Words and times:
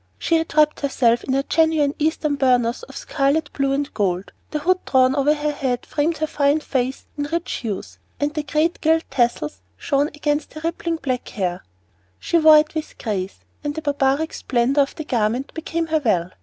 She 0.17 0.37
had 0.37 0.57
wrapped 0.57 0.79
herself 0.79 1.23
in 1.25 1.35
a 1.35 1.43
genuine 1.43 1.93
Eastern 1.99 2.33
burnous 2.35 2.81
of 2.81 2.97
scarlet, 2.97 3.51
blue, 3.53 3.71
and 3.71 3.93
gold; 3.93 4.31
the 4.49 4.57
hood 4.57 4.83
drawn 4.83 5.15
over 5.15 5.35
her 5.35 5.51
head 5.51 5.85
framed 5.85 6.17
her 6.17 6.25
fine 6.25 6.59
face 6.59 7.05
in 7.19 7.25
rich 7.25 7.51
hues, 7.57 7.99
and 8.19 8.33
the 8.33 8.41
great 8.41 8.81
gilt 8.81 9.03
tassels 9.11 9.61
shone 9.77 10.07
against 10.07 10.55
her 10.55 10.61
rippling 10.63 10.95
black 10.95 11.29
hair. 11.29 11.63
She 12.17 12.39
wore 12.39 12.57
it 12.57 12.73
with 12.73 12.97
grace, 12.97 13.41
and 13.63 13.75
the 13.75 13.83
barbaric 13.83 14.33
splendor 14.33 14.81
of 14.81 14.95
the 14.95 15.03
garment 15.03 15.53
became 15.53 15.85
her 15.85 16.01
well. 16.03 16.31